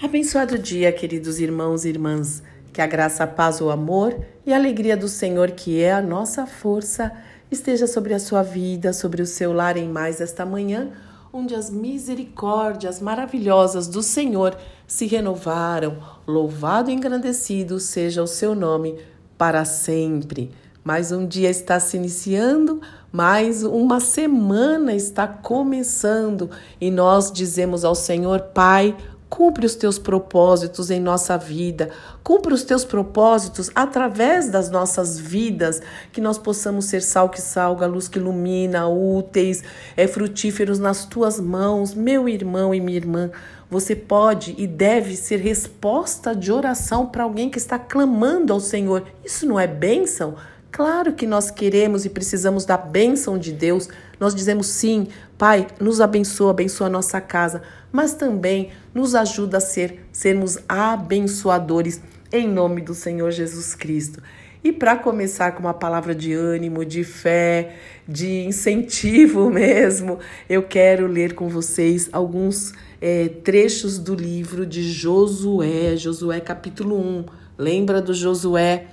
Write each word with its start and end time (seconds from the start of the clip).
Abençoado 0.00 0.56
dia, 0.56 0.92
queridos 0.92 1.40
irmãos 1.40 1.84
e 1.84 1.88
irmãs. 1.88 2.40
Que 2.72 2.80
a 2.80 2.86
graça, 2.86 3.24
a 3.24 3.26
paz, 3.26 3.60
o 3.60 3.68
amor 3.68 4.16
e 4.46 4.52
a 4.52 4.56
alegria 4.56 4.96
do 4.96 5.08
Senhor, 5.08 5.50
que 5.50 5.82
é 5.82 5.92
a 5.92 6.00
nossa 6.00 6.46
força, 6.46 7.10
esteja 7.50 7.84
sobre 7.88 8.14
a 8.14 8.20
sua 8.20 8.44
vida, 8.44 8.92
sobre 8.92 9.20
o 9.20 9.26
seu 9.26 9.52
lar 9.52 9.76
em 9.76 9.88
mais 9.88 10.20
esta 10.20 10.46
manhã, 10.46 10.92
onde 11.32 11.52
as 11.52 11.68
misericórdias 11.68 13.00
maravilhosas 13.00 13.88
do 13.88 14.00
Senhor 14.00 14.56
se 14.86 15.04
renovaram. 15.04 15.98
Louvado 16.24 16.92
e 16.92 16.94
engrandecido 16.94 17.80
seja 17.80 18.22
o 18.22 18.28
seu 18.28 18.54
nome 18.54 19.00
para 19.36 19.64
sempre. 19.64 20.52
Mais 20.84 21.10
um 21.10 21.26
dia 21.26 21.50
está 21.50 21.80
se 21.80 21.96
iniciando, 21.96 22.80
mais 23.10 23.64
uma 23.64 23.98
semana 23.98 24.94
está 24.94 25.26
começando 25.26 26.48
e 26.80 26.88
nós 26.88 27.32
dizemos 27.32 27.84
ao 27.84 27.96
Senhor, 27.96 28.40
Pai, 28.54 28.96
Cumpre 29.28 29.66
os 29.66 29.74
teus 29.74 29.98
propósitos 29.98 30.90
em 30.90 30.98
nossa 30.98 31.36
vida, 31.36 31.90
cumpre 32.24 32.54
os 32.54 32.62
teus 32.62 32.84
propósitos 32.84 33.70
através 33.74 34.48
das 34.48 34.70
nossas 34.70 35.18
vidas, 35.18 35.82
que 36.12 36.20
nós 36.20 36.38
possamos 36.38 36.86
ser 36.86 37.02
sal 37.02 37.28
que 37.28 37.40
salga, 37.40 37.86
luz 37.86 38.08
que 38.08 38.18
ilumina, 38.18 38.88
úteis, 38.88 39.62
é, 39.96 40.06
frutíferos 40.06 40.78
nas 40.78 41.04
tuas 41.04 41.38
mãos, 41.38 41.92
meu 41.92 42.28
irmão 42.28 42.74
e 42.74 42.80
minha 42.80 42.96
irmã. 42.96 43.30
Você 43.70 43.94
pode 43.94 44.54
e 44.56 44.66
deve 44.66 45.14
ser 45.14 45.40
resposta 45.40 46.34
de 46.34 46.50
oração 46.50 47.06
para 47.06 47.24
alguém 47.24 47.50
que 47.50 47.58
está 47.58 47.78
clamando 47.78 48.52
ao 48.52 48.60
Senhor. 48.60 49.04
Isso 49.22 49.46
não 49.46 49.60
é 49.60 49.66
bênção? 49.66 50.36
Claro 50.70 51.14
que 51.14 51.26
nós 51.26 51.50
queremos 51.50 52.04
e 52.04 52.10
precisamos 52.10 52.64
da 52.64 52.76
bênção 52.76 53.38
de 53.38 53.52
Deus. 53.52 53.88
Nós 54.20 54.34
dizemos 54.34 54.66
sim, 54.66 55.08
Pai, 55.36 55.66
nos 55.80 56.00
abençoa, 56.00 56.50
abençoa 56.50 56.88
a 56.88 56.90
nossa 56.90 57.20
casa, 57.20 57.62
mas 57.90 58.14
também 58.14 58.70
nos 58.94 59.14
ajuda 59.14 59.56
a 59.56 59.60
ser 59.60 60.06
sermos 60.12 60.58
abençoadores 60.68 62.00
em 62.30 62.46
nome 62.46 62.82
do 62.82 62.94
Senhor 62.94 63.30
Jesus 63.30 63.74
Cristo. 63.74 64.22
E 64.62 64.72
para 64.72 64.96
começar 64.96 65.52
com 65.52 65.60
uma 65.60 65.72
palavra 65.72 66.14
de 66.14 66.32
ânimo, 66.32 66.84
de 66.84 67.04
fé, 67.04 67.76
de 68.06 68.44
incentivo 68.44 69.48
mesmo, 69.50 70.18
eu 70.48 70.62
quero 70.62 71.06
ler 71.06 71.34
com 71.34 71.48
vocês 71.48 72.08
alguns 72.12 72.74
é, 73.00 73.28
trechos 73.28 73.98
do 73.98 74.14
livro 74.14 74.66
de 74.66 74.82
Josué, 74.82 75.96
Josué 75.96 76.40
capítulo 76.40 76.98
1. 76.98 77.24
Lembra 77.56 78.02
do 78.02 78.12
Josué? 78.12 78.86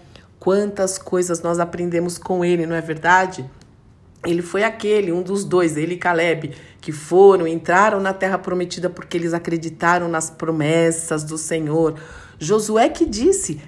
Quantas 0.46 1.00
coisas 1.00 1.42
nós 1.42 1.58
aprendemos 1.58 2.20
com 2.20 2.46
ele, 2.46 2.68
não 2.68 2.76
é 2.76 2.80
verdade? 2.80 3.50
Ele 4.24 4.44
foi 4.44 4.64
aquele, 4.64 5.12
um 5.12 5.24
dos 5.24 5.44
dois, 5.44 5.76
ele 5.76 5.96
e 5.96 5.98
Caleb, 5.98 6.52
que 6.80 6.92
foram, 6.92 7.48
entraram 7.48 8.00
na 8.00 8.14
terra 8.14 8.38
prometida 8.38 8.88
porque 8.88 9.18
eles 9.18 9.34
acreditaram 9.34 10.08
nas 10.08 10.30
promessas 10.30 11.24
do 11.24 11.36
Senhor. 11.36 11.96
Josué 12.38 12.90
que 12.90 13.08
disse: 13.08 13.60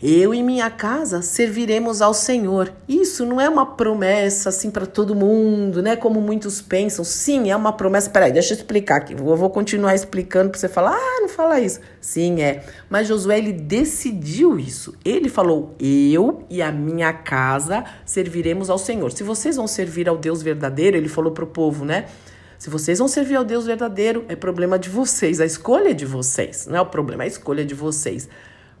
eu 0.00 0.32
e 0.32 0.44
minha 0.44 0.70
casa 0.70 1.22
serviremos 1.22 2.00
ao 2.00 2.14
Senhor. 2.14 2.72
Isso 2.88 3.26
não 3.26 3.40
é 3.40 3.48
uma 3.48 3.66
promessa 3.66 4.48
assim 4.48 4.70
para 4.70 4.86
todo 4.86 5.12
mundo, 5.12 5.82
né? 5.82 5.96
Como 5.96 6.20
muitos 6.20 6.62
pensam. 6.62 7.04
Sim, 7.04 7.50
é 7.50 7.56
uma 7.56 7.72
promessa. 7.72 8.08
Peraí, 8.08 8.30
deixa 8.30 8.54
eu 8.54 8.58
explicar 8.58 8.98
aqui. 8.98 9.14
Eu 9.14 9.36
vou 9.36 9.50
continuar 9.50 9.96
explicando 9.96 10.50
para 10.50 10.60
você 10.60 10.68
falar, 10.68 10.92
ah, 10.92 11.20
não 11.20 11.28
fala 11.28 11.58
isso. 11.58 11.80
Sim, 12.00 12.40
é. 12.40 12.62
Mas 12.88 13.08
Josué, 13.08 13.38
ele 13.38 13.52
decidiu 13.52 14.56
isso. 14.56 14.94
Ele 15.04 15.28
falou: 15.28 15.74
eu 15.80 16.44
e 16.48 16.62
a 16.62 16.70
minha 16.70 17.12
casa 17.12 17.84
serviremos 18.06 18.70
ao 18.70 18.78
Senhor. 18.78 19.10
Se 19.10 19.24
vocês 19.24 19.56
vão 19.56 19.66
servir 19.66 20.08
ao 20.08 20.16
Deus 20.16 20.42
verdadeiro, 20.42 20.96
ele 20.96 21.08
falou 21.08 21.32
para 21.32 21.42
o 21.42 21.48
povo, 21.48 21.84
né? 21.84 22.04
Se 22.56 22.70
vocês 22.70 23.00
vão 23.00 23.08
servir 23.08 23.34
ao 23.34 23.44
Deus 23.44 23.66
verdadeiro, 23.66 24.24
é 24.28 24.36
problema 24.36 24.78
de 24.78 24.88
vocês, 24.88 25.40
a 25.40 25.46
escolha 25.46 25.90
é 25.90 25.94
de 25.94 26.04
vocês. 26.04 26.66
Não 26.66 26.76
é 26.76 26.80
o 26.80 26.86
problema, 26.86 27.22
é 27.22 27.26
a 27.26 27.28
escolha 27.28 27.64
de 27.64 27.74
vocês 27.74 28.28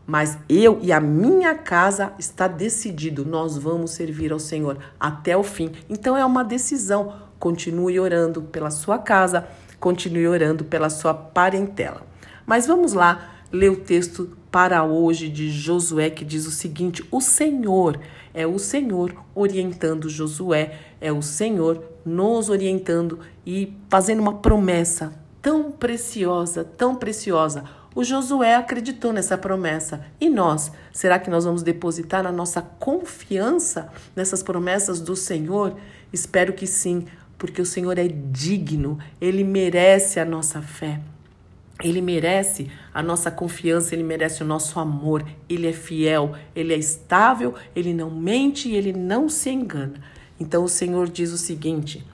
mas 0.08 0.38
eu 0.48 0.78
e 0.80 0.90
a 0.90 0.98
minha 0.98 1.54
casa 1.54 2.14
está 2.18 2.48
decidido, 2.48 3.26
nós 3.26 3.58
vamos 3.58 3.90
servir 3.90 4.32
ao 4.32 4.38
Senhor 4.38 4.78
até 4.98 5.36
o 5.36 5.42
fim. 5.42 5.70
Então 5.86 6.16
é 6.16 6.24
uma 6.24 6.42
decisão. 6.42 7.12
Continue 7.38 8.00
orando 8.00 8.40
pela 8.40 8.70
sua 8.70 8.96
casa, 8.98 9.46
continue 9.78 10.26
orando 10.26 10.64
pela 10.64 10.88
sua 10.88 11.12
parentela. 11.12 12.06
Mas 12.46 12.66
vamos 12.66 12.94
lá 12.94 13.34
ler 13.52 13.70
o 13.70 13.76
texto 13.76 14.34
para 14.50 14.82
hoje 14.82 15.28
de 15.28 15.50
Josué 15.50 16.08
que 16.08 16.24
diz 16.24 16.46
o 16.46 16.50
seguinte: 16.50 17.06
O 17.10 17.20
Senhor 17.20 18.00
é 18.32 18.46
o 18.46 18.58
Senhor 18.58 19.14
orientando 19.34 20.08
Josué, 20.08 20.78
é 21.02 21.12
o 21.12 21.20
Senhor 21.20 21.84
nos 22.02 22.48
orientando 22.48 23.18
e 23.44 23.76
fazendo 23.90 24.20
uma 24.20 24.36
promessa 24.36 25.12
tão 25.42 25.70
preciosa, 25.70 26.64
tão 26.64 26.96
preciosa 26.96 27.64
o 27.98 28.04
Josué 28.04 28.54
acreditou 28.54 29.12
nessa 29.12 29.36
promessa. 29.36 30.06
E 30.20 30.30
nós? 30.30 30.70
Será 30.92 31.18
que 31.18 31.28
nós 31.28 31.44
vamos 31.44 31.64
depositar 31.64 32.24
a 32.24 32.30
nossa 32.30 32.62
confiança 32.62 33.92
nessas 34.14 34.40
promessas 34.40 35.00
do 35.00 35.16
Senhor? 35.16 35.76
Espero 36.12 36.52
que 36.52 36.64
sim, 36.64 37.06
porque 37.36 37.60
o 37.60 37.66
Senhor 37.66 37.98
é 37.98 38.06
digno, 38.06 39.00
ele 39.20 39.42
merece 39.42 40.20
a 40.20 40.24
nossa 40.24 40.62
fé. 40.62 41.00
Ele 41.82 42.00
merece 42.00 42.70
a 42.94 43.02
nossa 43.02 43.32
confiança, 43.32 43.96
ele 43.96 44.04
merece 44.04 44.44
o 44.44 44.46
nosso 44.46 44.78
amor. 44.78 45.26
Ele 45.48 45.66
é 45.66 45.72
fiel, 45.72 46.36
ele 46.54 46.72
é 46.72 46.78
estável, 46.78 47.56
ele 47.74 47.92
não 47.92 48.12
mente 48.12 48.68
e 48.68 48.76
ele 48.76 48.92
não 48.92 49.28
se 49.28 49.50
engana. 49.50 50.00
Então 50.38 50.62
o 50.62 50.68
Senhor 50.68 51.08
diz 51.08 51.32
o 51.32 51.38
seguinte: 51.38 52.06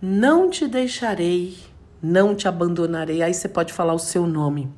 Não 0.00 0.48
te 0.48 0.66
deixarei 0.66 1.58
não 2.02 2.34
te 2.34 2.46
abandonarei. 2.48 3.22
Aí 3.22 3.34
você 3.34 3.48
pode 3.48 3.72
falar 3.72 3.94
o 3.94 3.98
seu 3.98 4.26
nome. 4.26 4.68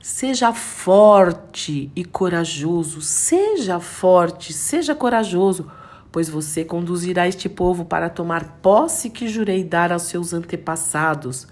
Seja 0.00 0.52
forte 0.52 1.90
e 1.96 2.04
corajoso, 2.04 3.00
seja 3.00 3.80
forte, 3.80 4.52
seja 4.52 4.94
corajoso, 4.94 5.68
pois 6.12 6.28
você 6.28 6.64
conduzirá 6.64 7.26
este 7.26 7.48
povo 7.48 7.84
para 7.84 8.08
tomar 8.08 8.58
posse 8.62 9.10
que 9.10 9.26
jurei 9.26 9.64
dar 9.64 9.90
aos 9.90 10.02
seus 10.02 10.32
antepassados. 10.32 11.48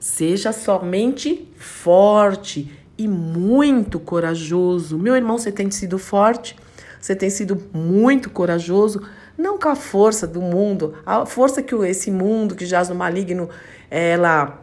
Seja 0.00 0.52
somente 0.52 1.48
forte 1.56 2.70
e 2.98 3.06
muito 3.06 4.00
corajoso. 4.00 4.98
Meu 4.98 5.14
irmão, 5.14 5.38
você 5.38 5.52
tem 5.52 5.70
sido 5.70 5.98
forte, 5.98 6.56
você 7.00 7.14
tem 7.14 7.30
sido 7.30 7.62
muito 7.72 8.28
corajoso, 8.28 9.02
não 9.36 9.58
com 9.58 9.68
a 9.68 9.76
força 9.76 10.26
do 10.26 10.40
mundo, 10.40 10.94
a 11.04 11.26
força 11.26 11.62
que 11.62 11.74
esse 11.86 12.10
mundo 12.10 12.54
que 12.54 12.66
jaz 12.66 12.88
no 12.88 12.94
maligno 12.94 13.48
ela 13.90 14.60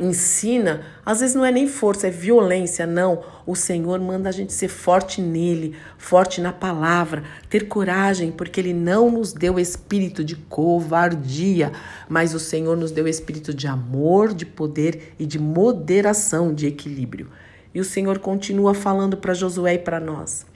ensina, 0.00 0.82
às 1.04 1.20
vezes 1.20 1.34
não 1.34 1.44
é 1.44 1.50
nem 1.50 1.66
força, 1.66 2.06
é 2.06 2.10
violência, 2.10 2.86
não. 2.86 3.22
O 3.46 3.54
Senhor 3.54 3.98
manda 4.00 4.28
a 4.28 4.32
gente 4.32 4.52
ser 4.52 4.68
forte 4.68 5.20
nele, 5.20 5.74
forte 5.96 6.40
na 6.40 6.52
palavra, 6.52 7.24
ter 7.48 7.66
coragem, 7.68 8.30
porque 8.30 8.60
ele 8.60 8.72
não 8.72 9.10
nos 9.10 9.32
deu 9.32 9.58
espírito 9.58 10.22
de 10.22 10.36
covardia, 10.36 11.72
mas 12.08 12.34
o 12.34 12.38
Senhor 12.38 12.76
nos 12.76 12.90
deu 12.90 13.08
espírito 13.08 13.52
de 13.52 13.66
amor, 13.66 14.32
de 14.32 14.46
poder 14.46 15.14
e 15.18 15.26
de 15.26 15.38
moderação, 15.38 16.54
de 16.54 16.66
equilíbrio. 16.66 17.28
E 17.74 17.80
o 17.80 17.84
Senhor 17.84 18.18
continua 18.18 18.74
falando 18.74 19.16
para 19.16 19.34
Josué 19.34 19.74
e 19.74 19.78
para 19.78 20.00
nós: 20.00 20.46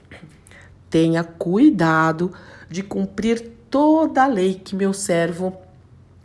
tenha 0.89 1.23
cuidado 1.23 2.31
de 2.69 2.83
cumprir 2.83 3.51
toda 3.69 4.23
a 4.23 4.27
lei 4.27 4.55
que 4.55 4.75
meu 4.75 4.93
servo 4.93 5.57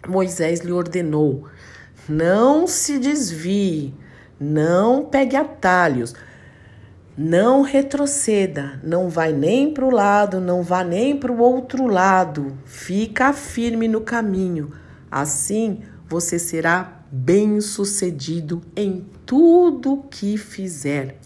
Moisés 0.06 0.60
lhe 0.60 0.72
ordenou: 0.72 1.44
não 2.09 2.66
se 2.66 2.99
desvie, 2.99 3.94
não 4.41 5.04
pegue 5.04 5.37
atalhos, 5.37 6.15
não 7.16 7.62
retroceda, 7.62 8.81
não 8.82 9.09
vai 9.09 9.32
nem 9.32 9.72
para 9.72 9.84
o 9.84 9.91
lado, 9.91 10.41
não 10.41 10.62
vá 10.62 10.84
nem 10.84 11.16
para 11.16 11.32
o 11.32 11.38
outro 11.38 11.87
lado, 11.87 12.56
fica 12.65 13.32
firme 13.32 13.88
no 13.88 14.00
caminho. 14.00 14.72
Assim 15.10 15.82
você 16.09 16.38
será 16.38 17.03
bem-sucedido 17.10 18.62
em 18.76 19.05
tudo 19.26 20.05
que 20.11 20.37
fizer. 20.37 21.19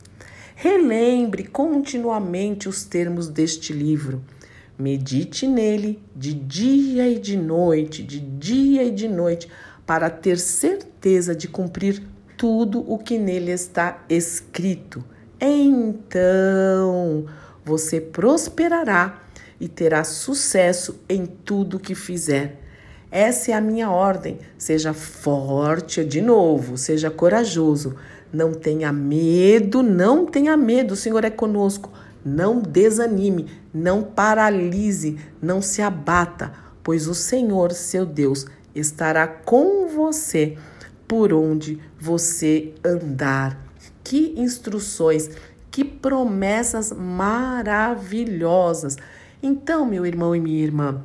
Relembre 0.55 1.45
continuamente 1.45 2.69
os 2.69 2.85
termos 2.85 3.29
deste 3.29 3.73
livro 3.73 4.23
Medite 4.79 5.47
nele 5.47 6.03
de 6.15 6.33
dia 6.33 7.09
e 7.09 7.19
de 7.19 7.37
noite, 7.37 8.03
de 8.03 8.19
dia 8.19 8.85
e 8.85 8.91
de 8.91 9.09
noite, 9.09 9.49
para 9.87 10.09
ter 10.09 10.39
certeza 10.39 11.35
de 11.35 11.47
cumprir 11.47 12.03
tudo 12.37 12.85
o 12.91 12.99
que 12.99 13.19
nele 13.19 13.53
está 13.53 14.05
escrito. 14.09 15.05
Então 15.41 17.27
você 17.65 18.01
prosperará 18.01 19.23
e 19.61 19.69
terá 19.69 20.03
sucesso 20.03 21.01
em 21.09 21.27
tudo 21.27 21.79
que 21.79 21.95
fizer. 21.95 22.59
Essa 23.11 23.53
é 23.53 23.55
a 23.55 23.61
minha 23.61 23.91
ordem. 23.91 24.39
Seja 24.57 24.95
forte, 24.95 26.05
de 26.05 26.21
novo, 26.21 26.79
seja 26.79 27.11
corajoso. 27.11 27.95
Não 28.33 28.55
tenha 28.55 28.91
medo, 28.93 29.83
não 29.83 30.25
tenha 30.25 30.57
medo. 30.57 30.95
O 30.95 30.97
Senhor 30.97 31.25
é 31.25 31.31
conosco. 31.31 31.93
Não 32.25 32.61
desanime, 32.61 33.47
não 33.73 34.03
paralise, 34.03 35.19
não 35.41 35.63
se 35.63 35.81
abata, 35.83 36.53
pois 36.83 37.07
o 37.09 37.15
Senhor, 37.15 37.73
seu 37.73 38.07
Deus, 38.07 38.47
estará 38.75 39.27
com 39.27 39.89
você 39.89 40.57
por 41.07 41.33
onde 41.33 41.81
você 42.01 42.75
andar. 42.85 43.61
Que 44.05 44.35
instruções, 44.37 45.31
que 45.71 45.85
promessas 45.85 46.93
maravilhosas. 46.93 48.97
Então, 49.43 49.87
meu 49.87 50.05
irmão 50.07 50.37
e 50.37 50.41
minha 50.41 50.63
irmã, 50.63 51.03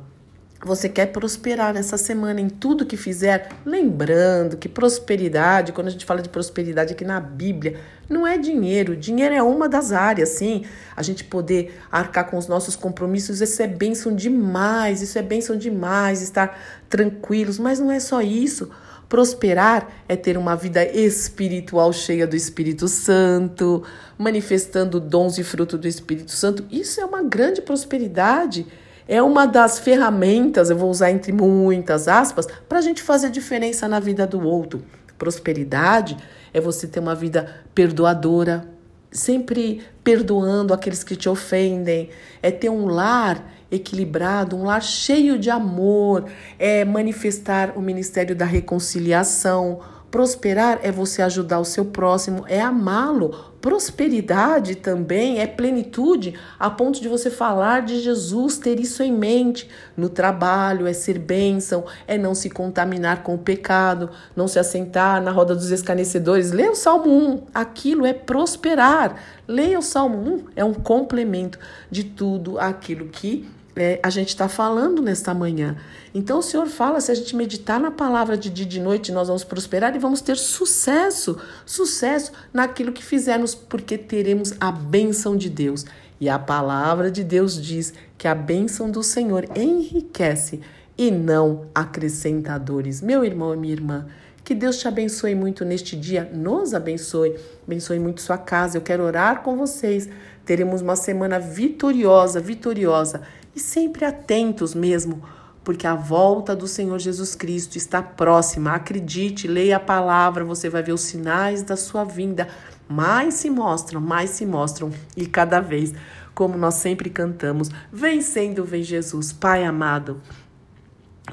você 0.60 0.88
quer 0.88 1.06
prosperar 1.06 1.72
nessa 1.72 1.96
semana 1.96 2.40
em 2.40 2.48
tudo 2.48 2.84
que 2.84 2.96
fizer, 2.96 3.50
lembrando 3.64 4.56
que 4.56 4.68
prosperidade, 4.68 5.72
quando 5.72 5.86
a 5.86 5.90
gente 5.90 6.04
fala 6.04 6.20
de 6.20 6.28
prosperidade 6.28 6.92
aqui 6.92 7.04
na 7.04 7.20
Bíblia, 7.20 7.78
não 8.08 8.26
é 8.26 8.36
dinheiro. 8.36 8.96
Dinheiro 8.96 9.34
é 9.34 9.42
uma 9.42 9.68
das 9.68 9.92
áreas, 9.92 10.30
sim. 10.30 10.64
A 10.96 11.02
gente 11.02 11.22
poder 11.22 11.78
arcar 11.92 12.28
com 12.28 12.36
os 12.36 12.48
nossos 12.48 12.74
compromissos, 12.74 13.40
isso 13.40 13.62
é 13.62 13.68
bênção 13.68 14.14
demais, 14.14 15.00
isso 15.00 15.16
é 15.16 15.22
bênção 15.22 15.56
demais, 15.56 16.22
estar 16.22 16.58
tranquilos, 16.88 17.58
mas 17.58 17.78
não 17.78 17.92
é 17.92 18.00
só 18.00 18.20
isso. 18.20 18.68
Prosperar 19.08 19.88
é 20.08 20.16
ter 20.16 20.36
uma 20.36 20.56
vida 20.56 20.84
espiritual 20.84 21.92
cheia 21.92 22.26
do 22.26 22.34
Espírito 22.34 22.88
Santo, 22.88 23.84
manifestando 24.18 24.98
dons 24.98 25.38
e 25.38 25.44
fruto 25.44 25.78
do 25.78 25.86
Espírito 25.86 26.32
Santo. 26.32 26.66
Isso 26.68 27.00
é 27.00 27.04
uma 27.04 27.22
grande 27.22 27.62
prosperidade 27.62 28.66
é 29.08 29.22
uma 29.22 29.46
das 29.46 29.78
ferramentas, 29.78 30.68
eu 30.68 30.76
vou 30.76 30.90
usar 30.90 31.10
entre 31.10 31.32
muitas 31.32 32.06
aspas, 32.06 32.46
para 32.68 32.78
a 32.78 32.82
gente 32.82 33.02
fazer 33.02 33.30
diferença 33.30 33.88
na 33.88 33.98
vida 33.98 34.26
do 34.26 34.46
outro. 34.46 34.84
Prosperidade 35.16 36.16
é 36.52 36.60
você 36.60 36.86
ter 36.86 37.00
uma 37.00 37.14
vida 37.14 37.62
perdoadora, 37.74 38.68
sempre 39.10 39.82
perdoando 40.04 40.74
aqueles 40.74 41.02
que 41.02 41.16
te 41.16 41.28
ofendem, 41.28 42.10
é 42.42 42.50
ter 42.50 42.68
um 42.68 42.84
lar 42.86 43.42
equilibrado, 43.70 44.56
um 44.56 44.64
lar 44.64 44.82
cheio 44.82 45.38
de 45.38 45.50
amor, 45.50 46.26
é 46.58 46.84
manifestar 46.84 47.72
o 47.76 47.80
ministério 47.80 48.36
da 48.36 48.44
reconciliação. 48.44 49.80
Prosperar 50.10 50.80
é 50.82 50.90
você 50.90 51.22
ajudar 51.22 51.58
o 51.58 51.64
seu 51.64 51.84
próximo, 51.84 52.44
é 52.48 52.60
amá-lo, 52.60 53.48
Prosperidade 53.60 54.76
também 54.76 55.40
é 55.40 55.46
plenitude 55.46 56.34
a 56.60 56.70
ponto 56.70 57.00
de 57.00 57.08
você 57.08 57.28
falar 57.28 57.82
de 57.82 58.00
Jesus, 58.00 58.56
ter 58.56 58.78
isso 58.78 59.02
em 59.02 59.12
mente. 59.12 59.68
No 59.96 60.08
trabalho 60.08 60.86
é 60.86 60.92
ser 60.92 61.18
bênção, 61.18 61.84
é 62.06 62.16
não 62.16 62.36
se 62.36 62.48
contaminar 62.48 63.24
com 63.24 63.34
o 63.34 63.38
pecado, 63.38 64.10
não 64.36 64.46
se 64.46 64.60
assentar 64.60 65.20
na 65.20 65.32
roda 65.32 65.56
dos 65.56 65.72
escarnecedores. 65.72 66.52
Leia 66.52 66.70
o 66.70 66.76
Salmo 66.76 67.10
1, 67.10 67.42
aquilo 67.52 68.06
é 68.06 68.12
prosperar. 68.12 69.16
Leia 69.48 69.80
o 69.80 69.82
Salmo 69.82 70.18
1, 70.18 70.44
é 70.54 70.64
um 70.64 70.74
complemento 70.74 71.58
de 71.90 72.04
tudo 72.04 72.60
aquilo 72.60 73.08
que 73.08 73.50
é, 73.80 74.00
a 74.02 74.10
gente 74.10 74.28
está 74.28 74.48
falando 74.48 75.00
nesta 75.00 75.32
manhã. 75.32 75.76
Então 76.14 76.38
o 76.38 76.42
Senhor 76.42 76.66
fala: 76.66 77.00
se 77.00 77.10
a 77.10 77.14
gente 77.14 77.34
meditar 77.36 77.78
na 77.78 77.90
palavra 77.90 78.36
de 78.36 78.50
dia 78.50 78.66
e 78.66 78.68
de 78.68 78.80
noite, 78.80 79.12
nós 79.12 79.28
vamos 79.28 79.44
prosperar 79.44 79.94
e 79.94 79.98
vamos 79.98 80.20
ter 80.20 80.36
sucesso, 80.36 81.38
sucesso 81.64 82.32
naquilo 82.52 82.92
que 82.92 83.04
fizermos, 83.04 83.54
porque 83.54 83.96
teremos 83.96 84.54
a 84.60 84.70
bênção 84.72 85.36
de 85.36 85.48
Deus. 85.48 85.84
E 86.20 86.28
a 86.28 86.38
palavra 86.38 87.10
de 87.10 87.22
Deus 87.22 87.60
diz 87.60 87.94
que 88.16 88.26
a 88.26 88.34
bênção 88.34 88.90
do 88.90 89.02
Senhor 89.02 89.44
enriquece 89.56 90.60
e 90.96 91.10
não 91.12 91.66
acrescenta 91.72 92.58
dores. 92.58 93.00
Meu 93.00 93.24
irmão 93.24 93.54
e 93.54 93.56
minha 93.56 93.72
irmã, 93.72 94.06
que 94.42 94.54
Deus 94.54 94.78
te 94.78 94.88
abençoe 94.88 95.34
muito 95.36 95.64
neste 95.64 95.94
dia, 95.94 96.28
nos 96.34 96.74
abençoe, 96.74 97.36
abençoe 97.64 98.00
muito 98.00 98.20
sua 98.20 98.36
casa. 98.36 98.78
Eu 98.78 98.82
quero 98.82 99.04
orar 99.04 99.42
com 99.42 99.56
vocês. 99.56 100.08
Teremos 100.44 100.80
uma 100.80 100.96
semana 100.96 101.38
vitoriosa, 101.38 102.40
vitoriosa 102.40 103.22
e 103.58 103.60
sempre 103.60 104.04
atentos 104.04 104.72
mesmo, 104.72 105.20
porque 105.64 105.84
a 105.84 105.96
volta 105.96 106.54
do 106.54 106.68
Senhor 106.68 106.96
Jesus 107.00 107.34
Cristo 107.34 107.76
está 107.76 108.00
próxima. 108.00 108.72
Acredite, 108.72 109.48
leia 109.48 109.78
a 109.78 109.80
palavra, 109.80 110.44
você 110.44 110.70
vai 110.70 110.80
ver 110.80 110.92
os 110.92 111.00
sinais 111.00 111.64
da 111.64 111.76
sua 111.76 112.04
vinda. 112.04 112.48
Mais 112.88 113.34
se 113.34 113.50
mostram, 113.50 114.00
mais 114.00 114.30
se 114.30 114.46
mostram 114.46 114.92
e 115.16 115.26
cada 115.26 115.60
vez, 115.60 115.92
como 116.36 116.56
nós 116.56 116.74
sempre 116.74 117.10
cantamos, 117.10 117.68
vencendo 117.92 118.64
vem 118.64 118.84
Jesus, 118.84 119.32
Pai 119.32 119.64
amado, 119.64 120.22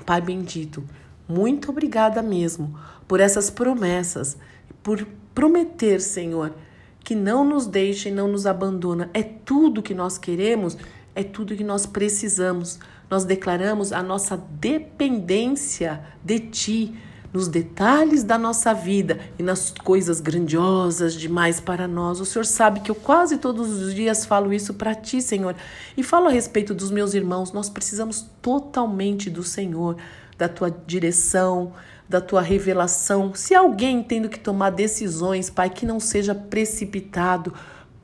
Pai 0.04 0.20
bendito. 0.20 0.84
Muito 1.30 1.70
obrigada 1.70 2.24
mesmo 2.24 2.76
por 3.08 3.20
essas 3.20 3.52
promessas, 3.52 4.36
por 4.82 5.06
prometer, 5.36 6.02
Senhor, 6.02 6.56
que 7.04 7.14
não 7.14 7.46
nos 7.46 7.68
deixe 7.68 8.10
e 8.10 8.12
não 8.12 8.28
nos 8.28 8.48
abandona. 8.48 9.12
É 9.14 9.22
tudo 9.22 9.84
que 9.84 9.94
nós 9.94 10.18
queremos 10.18 10.76
é 11.16 11.24
tudo 11.24 11.56
que 11.56 11.64
nós 11.64 11.86
precisamos. 11.86 12.78
Nós 13.10 13.24
declaramos 13.24 13.94
a 13.94 14.04
nossa 14.04 14.36
dependência 14.36 16.02
de 16.24 16.40
Ti 16.40 16.96
nos 17.32 17.48
detalhes 17.48 18.24
da 18.24 18.38
nossa 18.38 18.74
vida 18.74 19.20
e 19.38 19.44
nas 19.44 19.70
coisas 19.72 20.22
grandiosas 20.22 21.14
demais 21.14 21.60
para 21.60 21.88
nós. 21.88 22.20
O 22.20 22.26
Senhor 22.26 22.46
sabe 22.46 22.80
que 22.80 22.90
eu 22.90 22.96
quase 22.96 23.38
todos 23.38 23.70
os 23.70 23.94
dias 23.94 24.26
falo 24.26 24.54
isso 24.54 24.74
para 24.74 24.96
Ti, 24.96 25.22
Senhor, 25.22 25.56
e 25.98 26.04
falo 26.04 26.28
a 26.28 26.32
respeito 26.32 26.74
dos 26.74 26.92
meus 26.92 27.14
irmãos. 27.14 27.52
Nós 27.52 27.70
precisamos 27.70 28.26
totalmente 28.42 29.30
do 29.30 29.44
Senhor, 29.44 29.98
da 30.38 30.48
Tua 30.48 30.72
direção, 30.86 31.74
da 32.08 32.22
tua 32.22 32.42
revelação. 32.42 33.34
Se 33.34 33.56
alguém 33.56 34.04
tendo 34.04 34.30
que 34.30 34.40
tomar 34.40 34.70
decisões, 34.70 35.50
Pai, 35.50 35.70
que 35.70 35.86
não 35.86 36.00
seja 36.00 36.36
precipitado, 36.36 37.54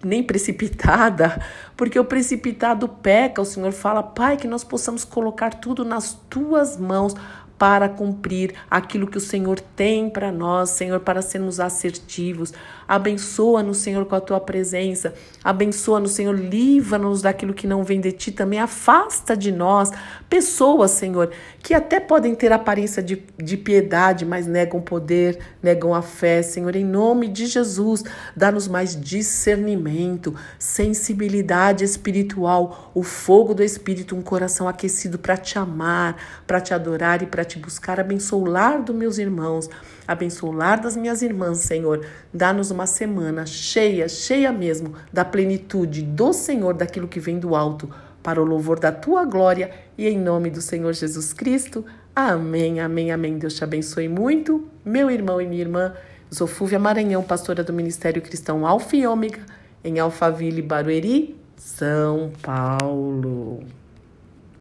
nem 0.03 0.24
precipitada, 0.24 1.42
porque 1.75 2.00
o 2.00 2.06
precipitado 2.06 2.88
peca. 2.88 3.42
O 3.42 3.45
Senhor 3.45 3.71
fala, 3.71 4.03
Pai, 4.03 4.38
que 4.38 4.48
nós 4.48 4.63
possamos 4.63 5.03
colocar 5.03 5.56
tudo 5.56 5.83
nas 5.86 6.13
tuas 6.30 6.77
mãos 6.77 7.15
para 7.62 7.88
cumprir 7.88 8.56
aquilo 8.71 9.06
que 9.06 9.19
o 9.19 9.21
Senhor 9.21 9.59
tem 9.59 10.09
para 10.09 10.31
nós, 10.31 10.71
Senhor, 10.71 11.00
para 11.00 11.21
sermos 11.21 11.59
assertivos. 11.59 12.51
Abençoa-nos, 12.91 13.77
Senhor, 13.77 14.05
com 14.05 14.15
a 14.15 14.19
tua 14.19 14.41
presença. 14.41 15.13
Abençoa-nos, 15.41 16.11
Senhor, 16.11 16.38
livra-nos 16.38 17.21
daquilo 17.21 17.53
que 17.53 17.65
não 17.65 17.85
vem 17.85 18.01
de 18.01 18.11
ti. 18.11 18.33
Também 18.33 18.59
afasta 18.59 19.33
de 19.33 19.49
nós 19.49 19.91
pessoas, 20.29 20.91
Senhor, 20.91 21.31
que 21.63 21.73
até 21.73 22.01
podem 22.01 22.35
ter 22.35 22.51
aparência 22.51 23.01
de, 23.01 23.23
de 23.38 23.55
piedade, 23.55 24.25
mas 24.25 24.45
negam 24.45 24.81
poder, 24.81 25.39
negam 25.63 25.95
a 25.95 26.01
fé. 26.01 26.41
Senhor, 26.41 26.75
em 26.75 26.83
nome 26.83 27.29
de 27.29 27.45
Jesus, 27.45 28.03
dá-nos 28.35 28.67
mais 28.67 28.99
discernimento, 28.99 30.35
sensibilidade 30.59 31.85
espiritual, 31.85 32.91
o 32.94 33.03
fogo 33.03 33.53
do 33.53 33.63
Espírito, 33.63 34.17
um 34.17 34.21
coração 34.21 34.67
aquecido 34.67 35.17
para 35.17 35.37
te 35.37 35.57
amar, 35.57 36.17
para 36.45 36.59
te 36.59 36.73
adorar 36.73 37.23
e 37.23 37.25
para 37.25 37.45
te 37.45 37.57
buscar. 37.57 38.01
Abençoa 38.01 38.39
o 38.39 38.45
lar 38.45 38.81
dos 38.81 38.94
meus 38.94 39.17
irmãos, 39.17 39.69
abençoa 40.05 40.49
o 40.49 40.53
lar 40.53 40.81
das 40.81 40.97
minhas 40.97 41.21
irmãs, 41.21 41.59
Senhor. 41.59 42.05
Dá-nos 42.33 42.69
uma 42.81 42.88
semana 42.88 43.45
cheia, 43.45 44.10
cheia 44.10 44.52
mesmo 44.52 44.95
da 45.14 45.23
plenitude 45.23 46.02
do 46.02 46.33
Senhor, 46.33 46.73
daquilo 46.73 47.07
que 47.07 47.19
vem 47.19 47.38
do 47.38 47.56
alto, 47.56 47.88
para 48.23 48.42
o 48.42 48.45
louvor 48.45 48.80
da 48.80 48.92
tua 48.92 49.23
glória 49.23 49.69
e 49.95 50.07
em 50.07 50.18
nome 50.18 50.50
do 50.50 50.61
Senhor 50.61 50.92
Jesus 50.92 51.31
Cristo. 51.31 51.85
Amém, 52.16 52.80
amém, 52.80 53.11
amém. 53.11 53.38
Deus 53.38 53.54
te 53.54 53.64
abençoe 53.64 54.07
muito, 54.07 54.68
meu 54.83 55.11
irmão 55.11 55.40
e 55.40 55.45
minha 55.45 55.61
irmã. 55.61 55.94
Sou 56.31 56.47
Fúvia 56.47 56.80
Maranhão, 56.80 57.21
pastora 57.21 57.64
do 57.64 57.71
Ministério 57.71 58.21
Cristão 58.21 58.66
Alfa 58.66 58.95
e 58.95 59.06
Ômega, 59.06 59.45
em 59.83 60.00
Alphaville, 60.00 60.61
Barueri, 60.64 61.40
São 61.56 62.31
Paulo. 62.42 63.64